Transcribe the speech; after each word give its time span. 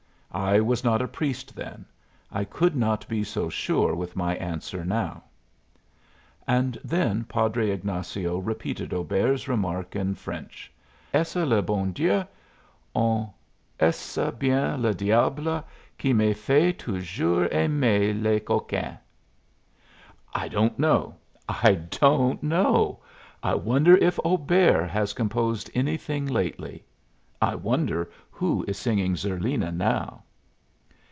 I 0.33 0.61
was 0.61 0.81
not 0.81 1.01
a 1.01 1.09
priest 1.09 1.57
then. 1.57 1.83
I 2.31 2.45
could 2.45 2.73
not 2.73 3.05
be 3.09 3.21
so 3.21 3.49
sure 3.49 3.93
with 3.93 4.15
my 4.15 4.37
answer 4.37 4.85
now." 4.85 5.25
And 6.47 6.79
then 6.85 7.25
Padre 7.25 7.69
Ignazio 7.71 8.37
repeated 8.37 8.93
Auber's 8.93 9.49
remark 9.49 9.93
in 9.93 10.15
French: 10.15 10.71
"'Est 11.13 11.33
ce 11.33 11.41
le 11.45 11.61
bon 11.61 11.91
Dieu, 11.91 12.23
on 12.95 13.29
est 13.77 13.93
ce 13.93 14.31
bien 14.31 14.81
le 14.81 14.93
diable, 14.93 15.65
qui 15.97 16.13
me 16.13 16.33
fait 16.33 16.79
tonjours 16.79 17.49
aimer 17.51 18.13
les 18.13 18.39
coquins?' 18.39 18.99
I 20.33 20.47
don't 20.47 20.79
know! 20.79 21.15
I 21.49 21.73
don't 21.75 22.41
know! 22.41 22.99
I 23.43 23.53
wonder 23.55 23.97
if 23.97 24.17
Auber 24.23 24.87
has 24.87 25.11
composed 25.11 25.69
anything 25.75 26.25
lately? 26.25 26.85
I 27.43 27.55
wonder 27.55 28.09
who 28.29 28.63
is 28.67 28.77
singing 28.77 29.15
Zerlina 29.15 29.71
now?" 29.71 30.23